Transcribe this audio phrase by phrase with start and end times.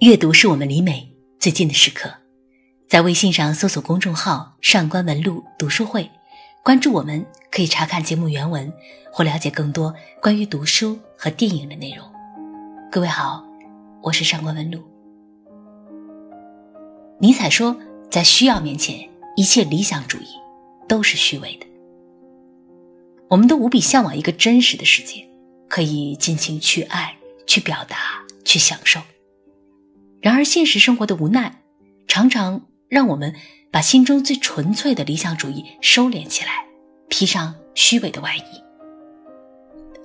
[0.00, 2.08] 阅读是我们离美最近的时刻，
[2.88, 6.08] 在微信上搜索公众号“上官文录读书会”，
[6.62, 8.72] 关注我们，可以查看节目原文
[9.12, 9.92] 或了解更多
[10.22, 12.08] 关于读书和电影的内容。
[12.92, 13.44] 各位好，
[14.00, 14.80] 我是上官文录。
[17.18, 17.76] 尼采说，
[18.08, 20.28] 在需要面前，一切理想主义
[20.86, 21.66] 都是虚伪的。
[23.26, 25.28] 我们都无比向往一个真实的世界，
[25.68, 27.16] 可以尽情去爱、
[27.48, 29.00] 去表达、去享受。
[30.20, 31.62] 然而，现实生活的无奈，
[32.08, 33.34] 常常让我们
[33.70, 36.66] 把心中最纯粹的理想主义收敛起来，
[37.08, 38.42] 披上虚伪的外衣。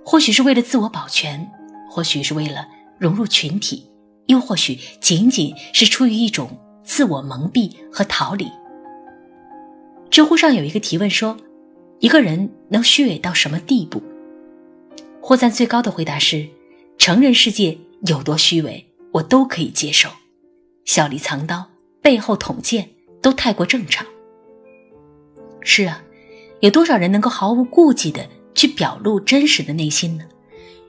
[0.05, 1.49] 或许是为了自我保全，
[1.89, 2.67] 或许是为了
[2.99, 3.89] 融入群体，
[4.27, 8.51] 又或许仅仅是出于一种自我蒙蔽和逃离。
[10.11, 11.35] 知乎上有一个提问说
[11.99, 13.99] ：“一个人能虚伪到什么地步？”
[15.19, 16.47] 获赞最高的回答是
[16.99, 17.75] ：“成人世界
[18.05, 20.09] 有多虚伪。”我都可以接受，
[20.85, 21.69] 笑里藏刀，
[22.01, 22.89] 背后捅剑，
[23.21, 24.05] 都太过正常。
[25.61, 26.03] 是啊，
[26.61, 30.25] 有多少人能够毫无顾忌的去表露真实的内心呢？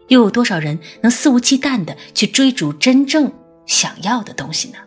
[0.08, 3.32] 又有多少人能肆无忌惮的去追逐真正
[3.66, 4.78] 想要的东西呢？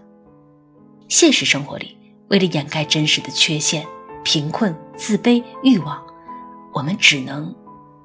[1.08, 1.96] 现实生活里，
[2.30, 3.86] 为了掩盖真实的缺陷、
[4.24, 6.04] 贫困、自卑、欲望，
[6.74, 7.56] 我们只能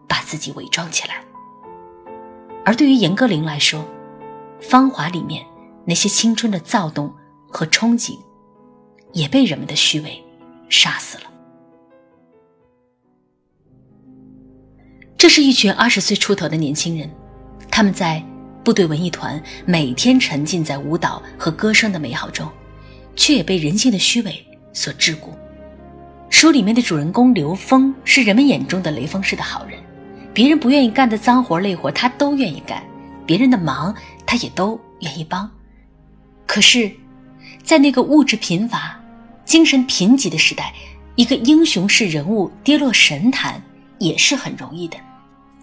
[0.06, 1.24] 把自己伪装起来。
[2.64, 3.84] 而对于严歌苓来说，
[4.62, 5.44] 芳华里面
[5.84, 7.12] 那些青春的躁动
[7.48, 8.16] 和憧憬，
[9.12, 10.22] 也被人们的虚伪
[10.68, 11.24] 杀死了。
[15.18, 17.10] 这是一群二十岁出头的年轻人，
[17.70, 18.24] 他们在
[18.64, 22.48] 部队文艺团每天沉浸在舞蹈和歌声的美好中，
[23.16, 25.30] 却也被人性的虚伪所桎梏。
[26.30, 29.78] 书里面的主人公刘峰是人们眼中的雷锋式的好人，
[30.32, 32.82] 别人不愿意干的脏活累活他都愿意干，
[33.26, 33.94] 别人的忙。
[34.32, 35.50] 他也都愿意帮，
[36.46, 36.90] 可是，
[37.62, 38.98] 在那个物质贫乏、
[39.44, 40.72] 精神贫瘠的时代，
[41.16, 43.62] 一个英雄式人物跌落神坛
[43.98, 44.96] 也是很容易的。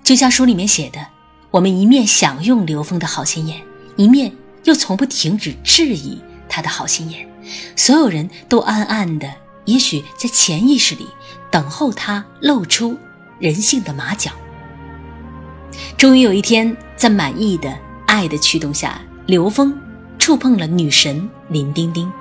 [0.04, 1.04] 就像书里面写的，
[1.50, 3.60] 我们一面享用刘峰的好心眼，
[3.96, 4.32] 一面
[4.66, 7.28] 又从不停止质疑他的好心眼。
[7.76, 9.34] 所有人都暗暗的，
[9.66, 11.08] 也许在潜意识里
[11.50, 12.96] 等候他露出
[13.40, 14.32] 人性的马脚。
[15.98, 17.76] 终于有一天，在满意的。
[18.10, 19.80] 爱的驱动下，刘峰
[20.18, 22.12] 触碰了女神林丁丁，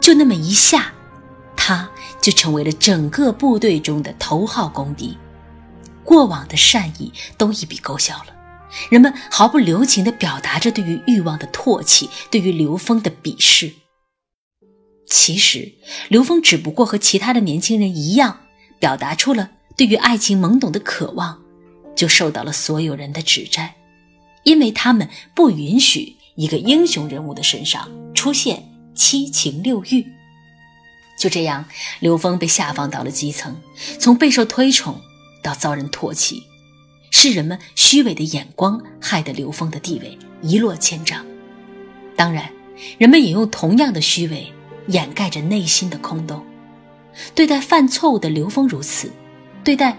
[0.00, 0.90] 就那么一下，
[1.54, 1.86] 他
[2.18, 5.14] 就成为了整个部队中的头号公敌。
[6.02, 8.28] 过往的善意都一笔勾销了，
[8.88, 13.70] 人们毫不留情地表达着对于欲望的唾弃，对于刘峰的鄙视。
[15.06, 15.74] 其实，
[16.08, 18.40] 刘峰只不过和其他的年轻人一样，
[18.78, 21.38] 表达出了对于爱情懵懂的渴望，
[21.94, 23.74] 就受到了所有人的指摘。
[24.44, 28.62] 因为他们不允许一个英雄人物的身上出现
[28.94, 30.06] 七情六欲，
[31.18, 31.64] 就这样，
[32.00, 33.56] 刘峰被下放到了基层，
[33.98, 35.00] 从备受推崇
[35.42, 36.42] 到遭人唾弃，
[37.10, 41.24] 是人们虚伪的眼光害得刘峰的地位一落千丈。
[42.16, 42.50] 当然，
[42.98, 44.52] 人们也用同样的虚伪
[44.88, 46.44] 掩盖着内心的空洞。
[47.34, 49.10] 对待犯错误的刘峰如此，
[49.62, 49.96] 对待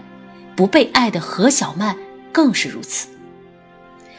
[0.54, 1.96] 不被爱的何小曼
[2.30, 3.08] 更是如此。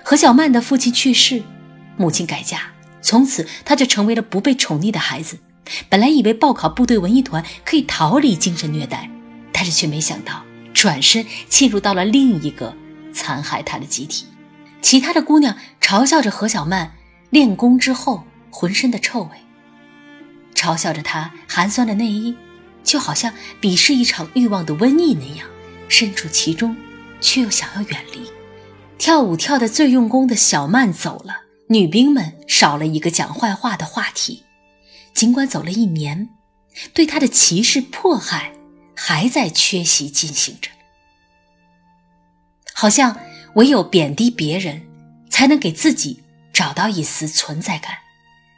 [0.10, 1.44] 何小曼的父亲去世，
[1.98, 2.62] 母亲改嫁，
[3.02, 5.38] 从此她就成为了不被宠溺的孩子。
[5.90, 9.12] 本来以为报考部队文艺团可以逃离精神虐待，
[9.52, 12.74] 但是却没想到转身进入到了另一个
[13.12, 14.28] 残害她的集体。
[14.82, 16.94] 其他的姑娘嘲笑着何小曼
[17.30, 19.32] 练功之后浑身的臭味，
[20.56, 22.34] 嘲笑着她寒酸的内衣，
[22.82, 25.46] 就好像鄙视一场欲望的瘟疫那样，
[25.90, 26.78] 身处其中，
[27.20, 28.22] 却又想要远离。
[28.98, 34.44] 跳舞跳得最用功的小曼走了，女兵们少了一个讲坏话的话题。
[35.14, 36.30] 尽管走了一年，
[36.94, 38.54] 对她的歧视迫害
[38.96, 40.70] 还在缺席进行着。
[42.74, 43.20] 好像
[43.56, 44.82] 唯有贬低别人，
[45.30, 47.94] 才能给自己找到一丝存在感；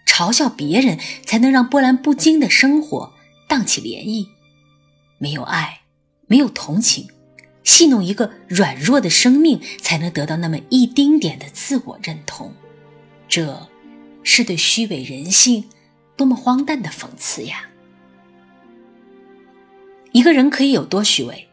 [0.06, 3.14] 嘲笑别人，才能让波澜不惊的生活
[3.48, 4.28] 荡起涟漪。
[5.18, 5.82] 没有爱，
[6.28, 7.08] 没有同情。
[7.70, 12.52] 戏弄一个软弱的生命，才能得到那么一丁点的自我认同，
[13.28, 13.68] 这
[14.24, 15.66] 是对虚伪人性
[16.18, 17.70] 多么荒诞的讽刺呀！
[20.12, 21.48] 一个人可以有多虚伪？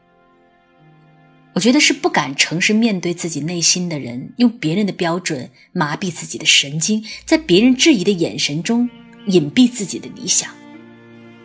[1.53, 8.89] 我觉得是不敢诚实面对自己内心的人，用别人的标准麻痹自己的神经，在别人质疑的眼神中
[9.27, 10.51] 隐蔽自己的理想，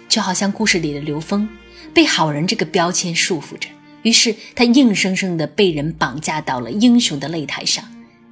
[0.08, 1.50] 就好像故事里的刘峰，
[1.94, 3.68] 被好人这个标签束缚着。
[4.04, 7.84] 于是他硬生生的被人绑架到了英雄的擂台上，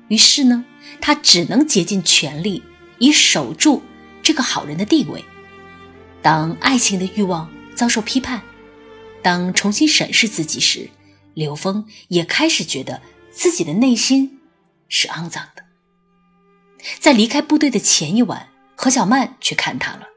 [0.07, 0.65] 于是呢，
[0.99, 2.63] 他只能竭尽全力
[2.97, 3.81] 以守住
[4.21, 5.23] 这个好人的地位。
[6.21, 8.41] 当爱情的欲望遭受批判，
[9.21, 10.89] 当重新审视自己时，
[11.33, 13.01] 刘峰也开始觉得
[13.31, 14.39] 自己的内心
[14.89, 15.63] 是肮脏的。
[16.99, 20.07] 在离开部队的前一晚，何小曼去看他了。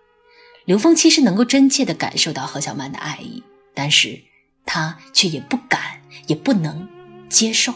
[0.64, 3.42] 刘峰其实能够真切地感受到何小曼的爱意，
[3.74, 4.22] 但是
[4.64, 5.80] 他却也不敢，
[6.26, 6.88] 也不能
[7.28, 7.74] 接受。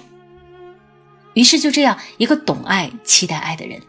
[1.34, 3.82] 于是就这样，一个懂爱、期待爱的人，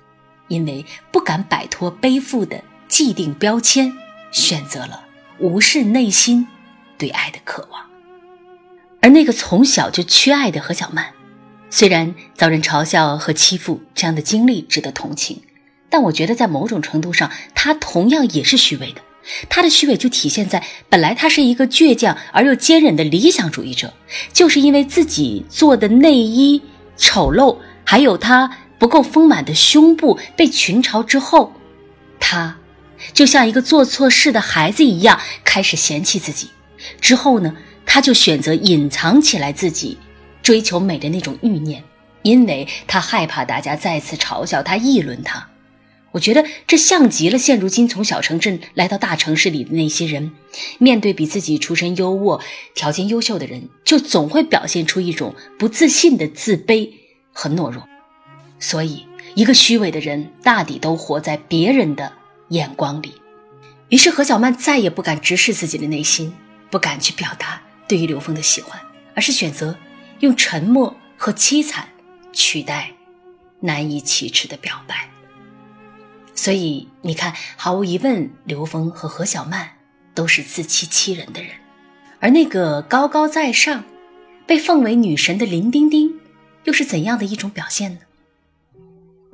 [0.47, 3.93] 因为不敢摆脱背负的既定标签，
[4.31, 5.05] 选择了
[5.39, 6.47] 无视内心
[6.97, 7.85] 对爱的渴望。
[9.01, 11.13] 而那个从小就缺爱的何小曼，
[11.69, 15.41] 虽然遭人嘲笑和欺负，这样的经历值得同情。
[15.89, 19.01] 但我觉得，在某种程度上，她同样也是虚伪的。
[19.49, 23.93] 他的虚伪就体现在，本来他是一个倔强而又坚韧的理想主义者，
[24.33, 26.61] 就是因为自己做的内衣
[26.95, 31.53] 丑陋，还有他不够丰满的胸部被群嘲之后，
[32.19, 32.57] 他
[33.13, 36.49] 就像一个做错事的孩子一样，开始嫌弃自己。
[37.01, 39.97] 之后呢，他就选择隐藏起来自己
[40.41, 41.83] 追求美的那种欲念，
[42.21, 45.47] 因为他害怕大家再次嘲笑他、议论他。
[46.11, 50.31] 我觉得这像极了现如今从小城镇来到大城市里的那些人，
[50.79, 52.41] 面对比自己出身优渥、
[52.73, 56.89] 条件优秀的人，就总会表现出一种不自信的自卑
[57.31, 57.87] 和懦弱。
[58.59, 59.05] 所以，
[59.35, 62.11] 一个虚伪的人大抵都活在别人的
[62.49, 63.13] 眼光里。
[63.89, 66.33] 于是，何小曼再也不敢直视自己的内心，
[66.71, 68.81] 不敢去表达对于刘峰的喜欢，
[69.13, 69.77] 而是选择
[70.21, 71.87] 用沉默和凄惨
[72.33, 72.91] 取代
[73.59, 75.07] 难以启齿的表白。
[76.37, 79.71] 所以你看，毫无疑问，刘峰和何小曼
[80.13, 81.49] 都是自欺欺人的人，
[82.19, 83.83] 而那个高高在上、
[84.45, 86.13] 被奉为女神的林丁丁，
[86.65, 87.99] 又是怎样的一种表现呢？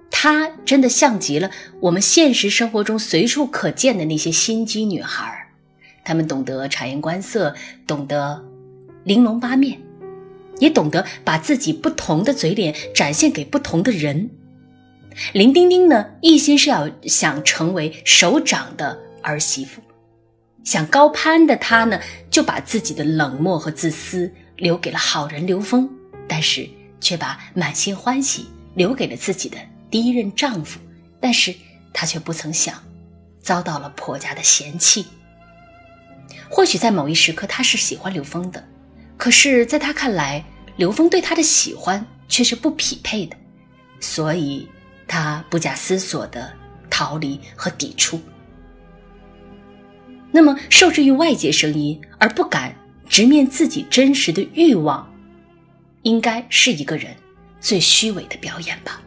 [0.10, 1.52] 她真的像极了
[1.82, 5.50] 我们现实生活中随处可见的那些心机女孩
[6.06, 7.54] 她们懂得察言观色，
[7.86, 8.46] 懂得
[9.04, 9.78] 玲珑八面，
[10.60, 14.30] 也懂得把自己不同的嘴脸展现给不同的人。
[15.34, 19.82] 林丁丁呢，一心是要想成为首长的儿媳妇，
[20.64, 22.00] 想高攀的她呢，
[22.30, 25.90] 就把自己的冷漠和自私留给了好人刘峰，
[26.28, 26.68] 但是
[27.00, 29.58] 却把满心欢喜留给了自己的
[29.90, 30.80] 第一任丈夫，
[31.20, 31.54] 但是
[31.94, 32.82] 她却不曾想，
[33.42, 35.06] 遭到了婆家的嫌弃。
[36.50, 38.64] 或许在某一时刻，她是喜欢刘峰的，
[39.18, 40.44] 可是在她看来，
[40.76, 43.36] 刘峰对她的喜欢却是不匹配的，
[44.00, 44.68] 所以。
[45.08, 46.52] 他不假思索的
[46.90, 48.20] 逃离和抵触。
[50.32, 52.76] 那么，受制于外界声音而不敢
[53.08, 55.08] 直面自己真实的欲望，
[56.02, 57.16] 应该是一个人
[57.60, 59.00] 最虚伪的表演吧。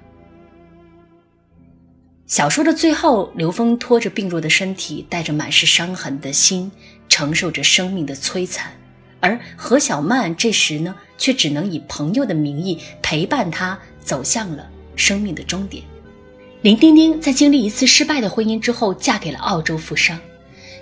[2.26, 6.70] 小说的最后，刘峰拖着病弱的身体，带着满是伤痕的心，
[7.08, 8.72] 承受着生命的摧残，
[9.20, 14.68] 而何小曼这时呢，却只能以朋友的名义陪伴他走向了。
[14.96, 15.84] 生命的终点，
[16.62, 20.18] 林丁丁在经历一次失败的婚姻之后，嫁给了澳洲富商。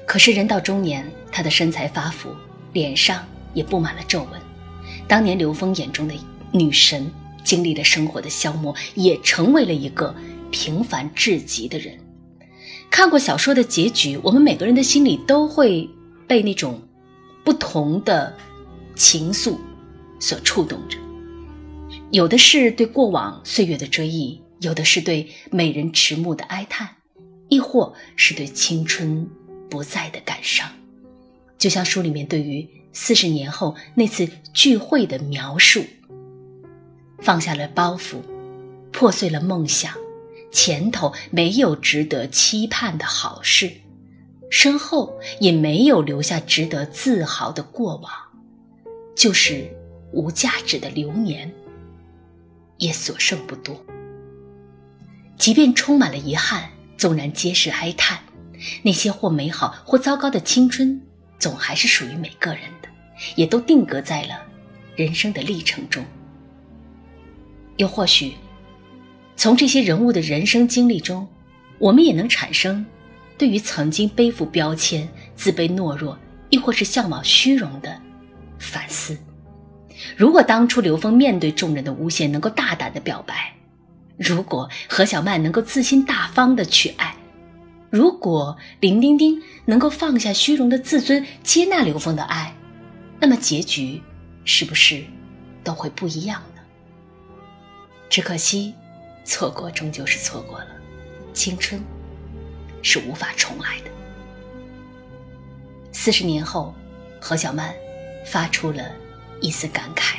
[0.07, 2.31] 可是人到中年，她的身材发福，
[2.73, 4.41] 脸上也布满了皱纹。
[5.07, 6.15] 当年刘峰眼中的
[6.53, 7.11] 女神，
[7.43, 10.15] 经历了生活的消磨，也成为了一个
[10.51, 11.99] 平凡至极的人。
[12.91, 15.89] 看过小说的结局，我们每个人的心里都会
[16.29, 16.81] 被那种
[17.45, 18.33] 不同的
[18.95, 19.57] 情愫
[20.21, 20.97] 所触动着。
[22.15, 26.89] 有的是对过往岁月的追忆，有的是对美人迟暮的哀叹，
[27.49, 29.29] 亦或是对青春
[29.69, 30.71] 不在的感伤。
[31.59, 35.85] 就像书里面对于四十年后那次聚会的描述：
[37.19, 38.19] 放下了包袱，
[38.93, 39.93] 破碎了梦想，
[40.53, 43.69] 前头没有值得期盼的好事，
[44.53, 48.13] 身后也没有留下值得自豪的过往，
[49.17, 49.69] 就是
[50.13, 51.53] 无价值的流年。
[52.85, 53.83] 也所剩不多。
[55.39, 58.19] 即便充满了遗憾，纵然皆是哀叹，
[58.83, 61.01] 那些或美好或糟糕的青春，
[61.39, 62.89] 总还是属于每个人的，
[63.37, 64.43] 也都定格在了
[64.97, 66.05] 人生的历程中。
[67.79, 68.35] 又或许，
[69.35, 71.27] 从这些人物的人生经历中，
[71.79, 72.85] 我们也能产生
[73.39, 76.19] 对于曾经背负标签、自卑懦弱，
[76.51, 77.99] 亦或是向往虚荣的。
[80.17, 83.55] 如果当初刘峰面对众人的诬陷能够大胆的表白，
[84.17, 87.15] 如果何小曼能够自信大方的去爱，
[87.91, 92.55] 如果林丁丁能够放下虚荣的自尊接纳刘峰的爱，
[93.19, 94.01] 那么结局
[94.45, 95.03] 是不是
[95.63, 96.61] 都会不一样呢？
[98.09, 98.75] 只可惜，
[99.25, 100.69] 错过终究是错过了。
[101.33, 101.83] 青春
[102.83, 103.91] 是无法重来的。
[105.91, 106.73] 四十年后，
[107.21, 107.75] 何小曼
[108.25, 108.85] 发出了
[109.45, 110.17] 一丝感慨。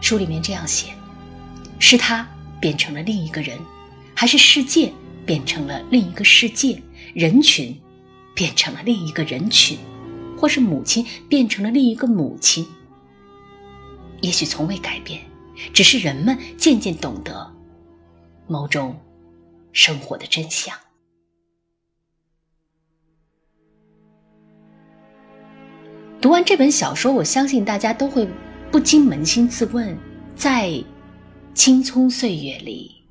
[0.00, 0.94] 书里面这样写：
[1.78, 2.26] 是他
[2.58, 3.58] 变成了另一个人，
[4.14, 4.90] 还是世界
[5.26, 6.80] 变成了另一个世界？
[7.12, 7.78] 人群
[8.34, 9.76] 变成了另一个人群，
[10.38, 12.66] 或是母亲变成了另一个母亲？
[14.22, 15.20] 也许从未改变，
[15.74, 17.52] 只是人们渐渐懂得
[18.46, 18.98] 某种
[19.74, 20.74] 生活的真相。
[26.22, 28.28] 读完这本小说，我相信大家都会
[28.70, 29.98] 不禁扪心自问：
[30.36, 30.72] 在
[31.52, 33.02] 青葱岁月里，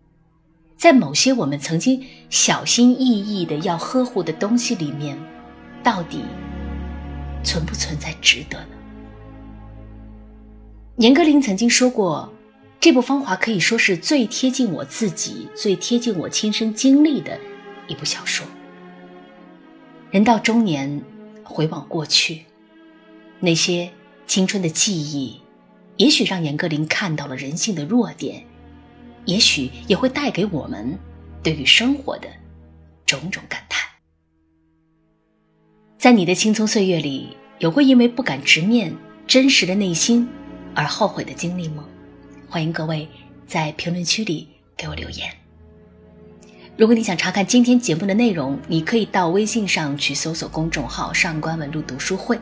[0.78, 5.20] 在某些我们曾经小心翼翼的要呵护的东西里面，
[5.84, 6.22] 到底
[7.44, 8.76] 存不存在值得呢？
[10.96, 12.32] 严歌苓曾经说过，
[12.80, 17.38] 这部《芳华》可以说是最贴近我自己、最贴近我亲身经历的
[17.90, 18.48] 一部小说。
[20.12, 21.04] 人到中年，
[21.44, 22.46] 回望过去。
[23.44, 23.92] 那些
[24.28, 25.42] 青春的记忆，
[25.98, 28.46] 也许让严歌苓看到了人性的弱点，
[29.26, 30.98] 也许也会带给我们
[31.42, 32.28] 对于生活的
[33.06, 33.82] 种种感叹。
[35.98, 38.96] 在你的青葱岁月里，有过因为不敢直面
[39.26, 40.30] 真实的内心
[40.76, 41.84] 而后悔的经历吗？
[42.48, 43.08] 欢迎各位
[43.48, 45.28] 在评论区里给我留言。
[46.78, 52.40] 如果你想查看今天节目的内容，你可以到微信上去搜索公众号“上官文露读书会”。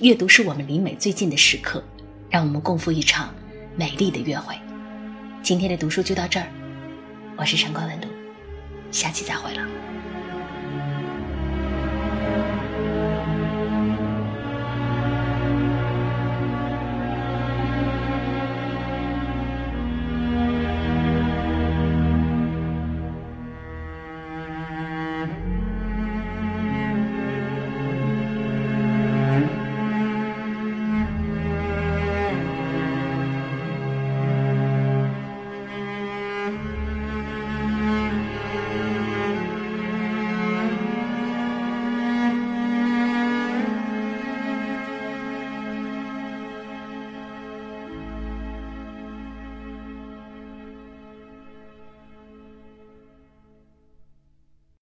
[0.00, 1.82] 阅读是我们离美最近的时刻，
[2.28, 3.34] 让我们共赴一场
[3.76, 4.54] 美丽的约会。
[5.42, 6.46] 今天的读书就到这儿，
[7.36, 8.08] 我是陈光文读，
[8.90, 9.66] 下期再会了。